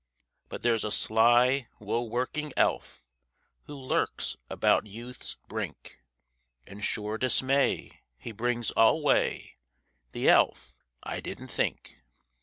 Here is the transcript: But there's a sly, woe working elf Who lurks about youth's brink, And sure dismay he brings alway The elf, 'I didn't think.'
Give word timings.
But 0.49 0.63
there's 0.63 0.83
a 0.83 0.89
sly, 0.89 1.67
woe 1.77 2.01
working 2.01 2.53
elf 2.57 3.03
Who 3.65 3.75
lurks 3.75 4.35
about 4.49 4.87
youth's 4.87 5.35
brink, 5.47 5.99
And 6.65 6.83
sure 6.83 7.19
dismay 7.19 8.01
he 8.17 8.31
brings 8.31 8.71
alway 8.75 9.57
The 10.11 10.27
elf, 10.27 10.73
'I 11.03 11.19
didn't 11.19 11.49
think.' 11.51 11.99